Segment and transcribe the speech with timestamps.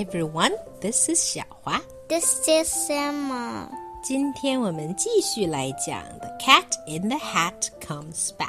[0.00, 0.52] everyone.
[0.80, 1.78] This is 小华。
[2.08, 3.68] This is Emma.
[4.02, 8.48] 今天我们继续来讲《The Cat in the Hat Comes Back》。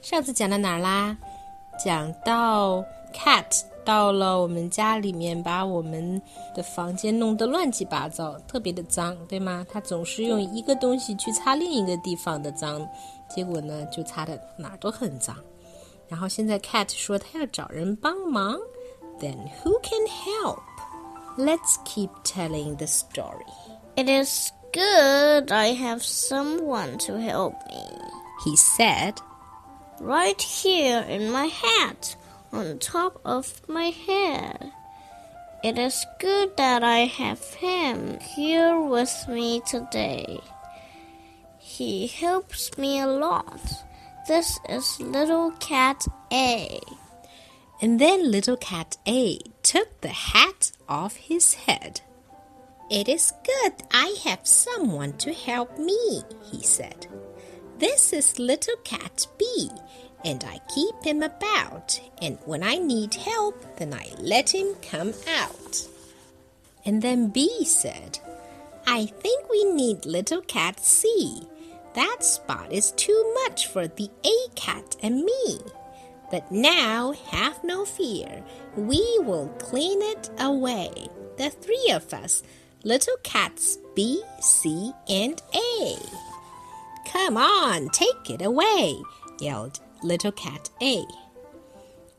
[0.00, 1.16] 上次讲到哪儿啦？
[1.84, 6.22] 讲到 cat 到了我们家里面，把我们
[6.54, 9.66] 的房间弄得乱七八糟，特别的脏，对吗？
[9.68, 12.88] 它总是用一个东西去擦另一个地方的脏，
[13.28, 15.36] 结果呢，就擦的哪儿都很脏。
[16.06, 18.56] 然后现在 cat 说他要找人帮忙
[19.22, 20.64] ，Then who can help?
[21.38, 23.46] Let's keep telling the story.
[23.96, 27.86] It is good I have someone to help me.
[28.44, 29.20] He said.
[30.00, 32.16] Right here in my hat,
[32.52, 34.72] on top of my head.
[35.62, 40.40] It is good that I have him here with me today.
[41.58, 43.84] He helps me a lot.
[44.26, 46.80] This is little cat A.
[47.82, 52.00] And then little cat A took the hat off his head.
[52.88, 57.08] It is good I have someone to help me, he said.
[57.78, 59.68] This is little cat B,
[60.24, 65.12] and I keep him about, and when I need help, then I let him come
[65.40, 65.88] out.
[66.84, 68.20] And then B said,
[68.86, 71.48] I think we need little cat C.
[71.94, 75.58] That spot is too much for the A cat and me.
[76.32, 78.42] But now, have no fear,
[78.74, 80.90] we will clean it away.
[81.36, 82.42] The three of us,
[82.84, 85.96] little cats B, C, and A.
[87.12, 88.96] Come on, take it away,
[89.40, 91.04] yelled little cat A.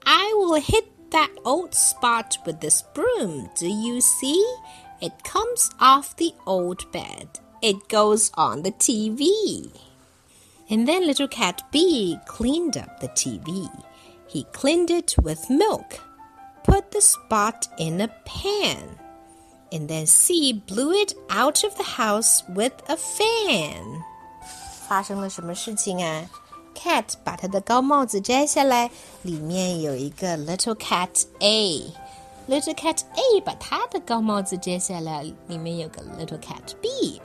[0.06, 3.50] I will hit that old spot with this broom.
[3.58, 4.46] Do you see?
[5.02, 7.40] It comes off the old bed.
[7.64, 9.72] It goes on the TV.
[10.70, 13.72] And then little cat B cleaned up the TV.
[14.33, 16.01] He cleaned it with milk,
[16.65, 18.77] put the spot in a pan,
[19.73, 24.03] and then C blew it out of the house with a fan.
[24.87, 26.29] 发生了什么事情啊？
[26.75, 28.91] Cat 把她的高帽子摘下来，
[29.23, 37.21] 里面有一个 Little Cat A。Little Cat A 把她的高帽子摘下来，里面有个 Little Cat B。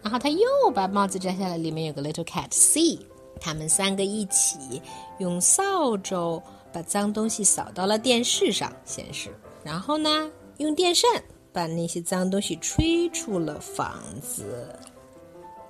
[0.00, 2.98] 然后他又把帽子摘下来，里面有个 Little Cat C。
[3.40, 4.82] 他们三个一起
[5.18, 9.30] 用扫帚把脏东西扫到了电视上显示，
[9.62, 11.10] 然后呢，用电扇
[11.52, 14.78] 把那些脏东西吹出了房子。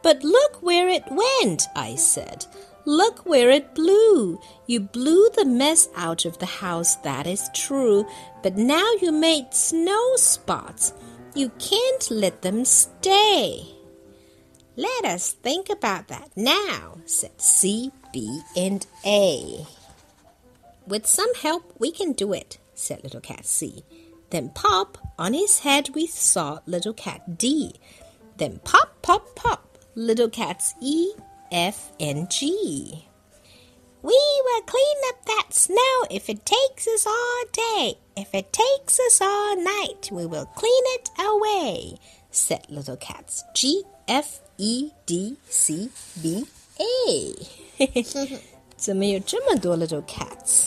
[0.03, 2.43] But look where it went, I said.
[2.85, 4.39] Look where it blew.
[4.67, 8.07] You blew the mess out of the house, that is true.
[8.43, 10.93] But now you made snow spots.
[11.35, 13.65] You can't let them stay.
[14.76, 19.68] Let us think about that now, said C, B, and A.
[20.88, 23.84] With some help, we can do it, said Little Cat C.
[24.32, 27.76] Then pop, on his head we saw Little Cat D.
[28.38, 31.12] Then pop, pop, pop, Little Cats E,
[31.52, 33.06] F, and G.
[34.02, 38.00] We will clean up that snow if it takes us all day.
[38.18, 42.00] If it takes us all night, we will clean it away,
[42.32, 45.91] said Little Cats G, F, E, D, C,
[46.23, 46.47] B,
[46.79, 47.35] A.
[48.77, 50.67] 怎么有这么多 little cats?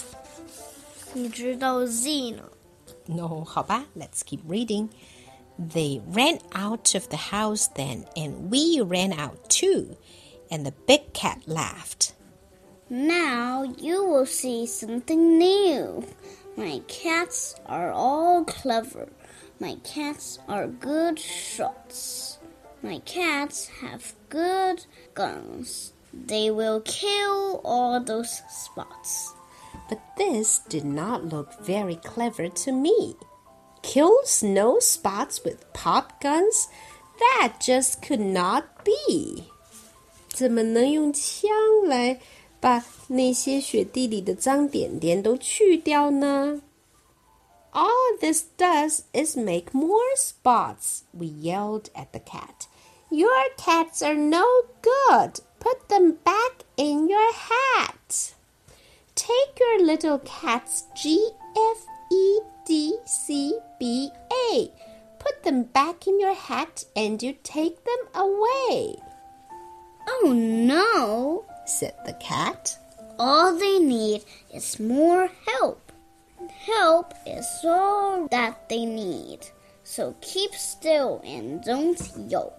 [1.14, 2.44] 你知道 Z 呢？
[3.08, 4.90] No, 好吧, let's keep reading.
[5.60, 9.98] They ran out of the house then, and we ran out too.
[10.50, 12.14] And the big cat laughed.
[12.90, 16.04] Now you will see something new.
[16.58, 19.10] My cats are all clever.
[19.60, 22.38] My cats are good shots.
[22.82, 25.94] My cats have good guns.
[26.14, 29.34] They will kill all those spots.
[29.88, 33.16] But this did not look very clever to me.
[33.82, 36.68] Kill snow spots with pop guns?
[37.20, 39.44] That just could not be.
[40.30, 41.52] 怎么能用枪
[41.86, 42.20] 来
[42.60, 46.62] 把那些雪地里的脏点点都去掉呢
[47.77, 52.67] ？All this does is make more spots, we yelled at the cat.
[53.11, 55.41] Your cats are no good.
[55.61, 58.35] Put them back in your hat.
[59.15, 64.11] Take your little cats G, F, E, D, C, B,
[64.51, 64.71] A.
[65.19, 68.97] Put them back in your hat and you take them away,
[70.09, 71.45] Oh no!
[71.67, 72.79] said the cat.
[73.19, 74.23] All they need
[74.55, 75.86] is more help
[76.66, 79.40] Help is all that they need.
[79.84, 82.00] So keep still and don't
[82.30, 82.54] yelp.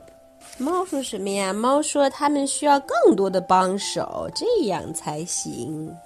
[0.59, 1.53] 猫说什么呀？
[1.53, 5.97] 猫说它们需要更多的帮手，这样才行。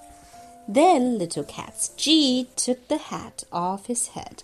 [0.69, 4.43] Then little cat's G took the hat off his head.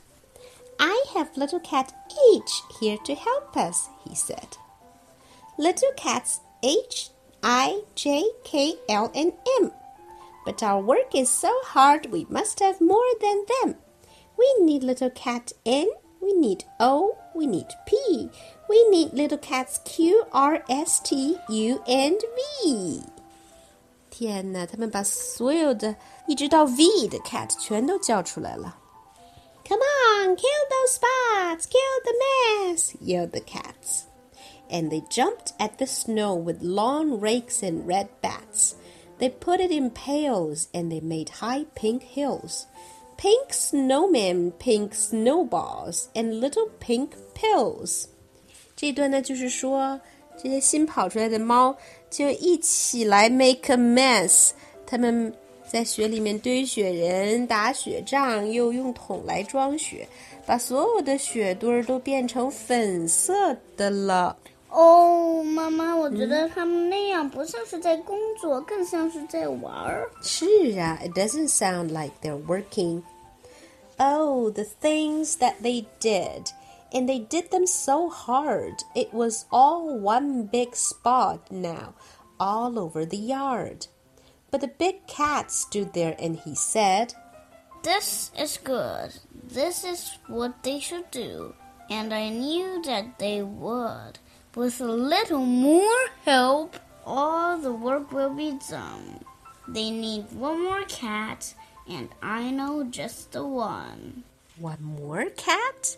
[0.77, 1.89] I have little cat
[2.33, 4.57] H here to help us, he said.
[5.57, 7.09] Little cats H,
[7.41, 9.71] I, J, K, L, and M.
[10.47, 13.75] But our work is so hard we must have more than them.
[14.37, 15.87] We need little cat N,
[16.21, 18.29] we need O, we need P,
[18.69, 22.19] we need little cats Q, R, S, T, U, and
[22.63, 23.01] V.
[24.09, 25.95] 天哪，他们把所有的
[26.27, 28.77] 一直到 V 的 cat 全都叫出来了。
[29.65, 34.03] Come on, kill those spots, kill the mess, yelled the cats.
[34.69, 38.75] And they jumped at the snow with long rakes and red bats.
[39.19, 42.65] They put it in pails and they made high pink hills.
[43.15, 48.05] Pink snowmen, pink snowballs, and little pink pills.
[48.75, 49.99] 这段呢，就是说
[50.35, 51.73] 这些新跑出来的猫
[52.09, 54.49] 就一起来 make a mess。
[54.85, 55.33] 他们
[55.65, 60.07] 在雪里面堆雪人、打雪仗，又用桶来装雪，
[60.45, 64.35] 把所有的雪堆儿都变成粉色的了。
[64.69, 70.09] 哦，妈妈，我觉得他们那样不像是在工作，更像是在玩儿。
[70.21, 70.45] 是
[70.79, 73.03] 啊，it doesn't sound like they're working.
[73.97, 76.51] Oh, the things that they did.
[76.91, 78.83] And they did them so hard.
[78.93, 81.93] It was all one big spot now,
[82.39, 83.87] all over the yard.
[84.51, 87.13] But the big cat stood there and he said,
[87.83, 89.11] This is good.
[89.33, 91.53] This is what they should do.
[91.89, 94.19] And I knew that they would.
[94.55, 96.75] With a little more help,
[97.05, 99.25] all the work will be done.
[99.67, 101.55] They need one more cat,
[101.87, 104.23] and I know just the one.
[104.59, 105.97] One more cat?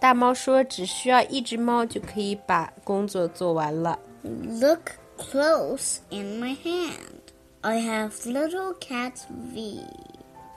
[0.00, 7.32] 大猫说：“只需要一只猫就可以把工作做完了。” Look close in my hand.
[7.62, 9.80] I have little cat V.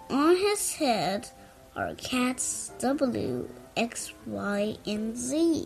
[0.09, 1.27] On his head
[1.75, 5.65] are cats W, X, Y, and Z.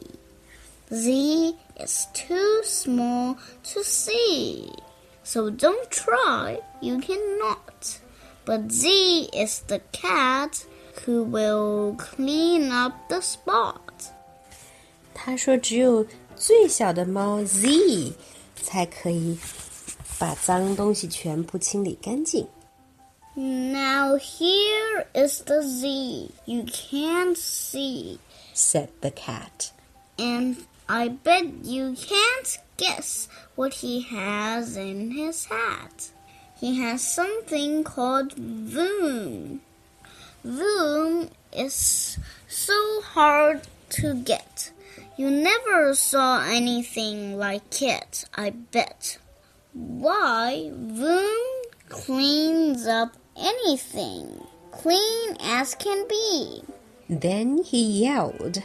[0.94, 3.38] Z is too small
[3.74, 4.70] to see.
[5.24, 8.00] So don't try, you cannot.
[8.44, 10.66] But Z is the cat
[11.06, 14.12] who will clean up the spot.
[15.14, 16.06] 他说：“只有
[16.36, 18.14] 最小的猫 Z
[18.62, 19.38] 才可以
[20.18, 22.48] 把脏东西全部清理干净。”
[23.36, 28.18] Now here is the Z you can't see,
[28.54, 29.72] said the cat.
[30.18, 30.58] And
[30.89, 36.11] I bet you can't guess what he has in his hat.
[36.59, 39.59] He has something called Voom.
[40.45, 44.71] Voom is so hard to get.
[45.17, 49.19] You never saw anything like it, I bet.
[49.73, 56.63] Why, Voom cleans up anything, clean as can be.
[57.09, 58.63] Then he yelled,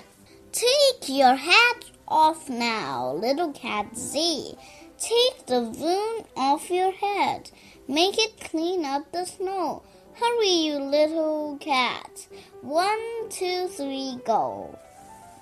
[0.51, 4.55] Take your hat off now, little cat Z.
[4.99, 7.49] Take the Voom off your head.
[7.87, 9.83] Make it clean up the snow.
[10.13, 12.27] Hurry, you little cat.
[12.61, 14.77] One, two, three, go.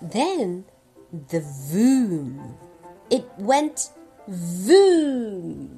[0.01, 0.66] Then
[1.12, 2.56] the voom.
[3.10, 3.89] It went
[4.30, 5.69] voom.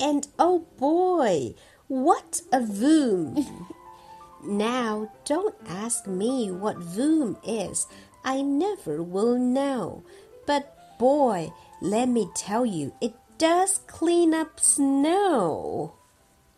[0.00, 1.54] And oh boy,
[1.88, 3.66] what a voom!
[4.44, 7.86] now, don't ask me what voom is.
[8.28, 10.04] I never will know.
[10.46, 15.94] But boy, let me tell you, it does clean up snow.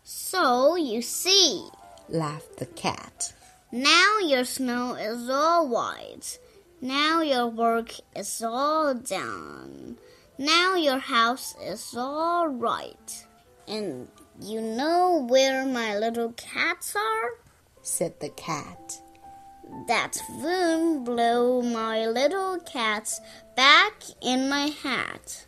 [0.03, 1.69] So you see,
[2.09, 3.31] laughed the cat.
[3.71, 6.39] Now your snow is all white.
[6.81, 9.97] Now your work is all done.
[10.37, 13.25] Now your house is all right.
[13.65, 14.09] And
[14.41, 17.29] you know where my little cats are?
[17.81, 18.99] said the cat.
[19.87, 23.21] That Voom blew my little cats
[23.55, 25.45] back in my hat.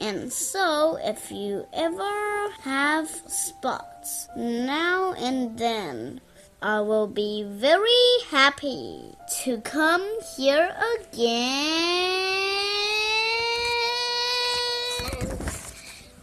[0.00, 6.20] And so, if you ever have spots now and then,
[6.62, 12.40] I will be very happy to come here again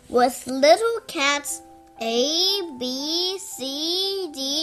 [0.10, 1.62] with little cats
[2.02, 4.57] A, B, C, D,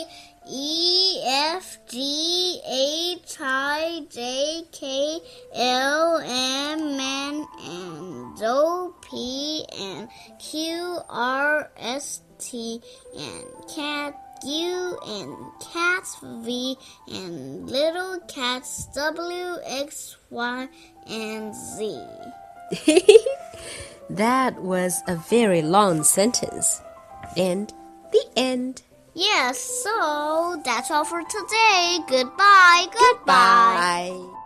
[4.73, 5.21] K,
[5.55, 12.81] L, M, N, and O, P, and Q, R, S, T,
[13.17, 13.45] and
[13.75, 15.37] cat U, and
[15.73, 16.77] cats V,
[17.11, 20.69] and little cats W, X, Y,
[21.09, 21.99] and Z.
[24.11, 26.81] that was a very long sentence.
[27.37, 27.73] And
[28.13, 28.83] the end.
[29.15, 31.99] Yes, so that's all for today.
[32.09, 32.87] Goodbye.
[32.93, 34.11] Goodbye.
[34.13, 34.44] Bye.